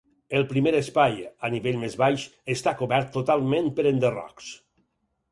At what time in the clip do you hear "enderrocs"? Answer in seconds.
3.91-4.49